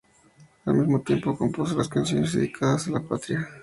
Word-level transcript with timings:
Al 0.65 0.73
mismo 0.73 1.01
tiempo 1.01 1.37
compuso 1.37 1.77
las 1.77 1.87
canciones, 1.87 2.33
dedicadas 2.33 2.87
a 2.87 2.91
la 2.93 3.01
Patria. 3.01 3.47